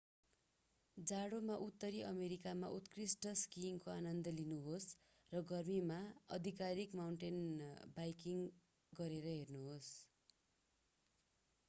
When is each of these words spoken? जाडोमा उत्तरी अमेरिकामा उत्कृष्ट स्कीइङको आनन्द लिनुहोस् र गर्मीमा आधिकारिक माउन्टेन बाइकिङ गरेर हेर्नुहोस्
जाडोमा 0.97 1.55
उत्तरी 1.63 1.99
अमेरिकामा 2.05 2.69
उत्कृष्ट 2.77 3.33
स्कीइङको 3.41 3.91
आनन्द 3.93 4.31
लिनुहोस् 4.37 4.87
र 5.31 5.41
गर्मीमा 5.47 5.97
आधिकारिक 6.37 6.99
माउन्टेन 7.01 7.39
बाइकिङ 7.95 8.43
गरेर 8.93 9.29
हेर्नुहोस् 9.31 9.91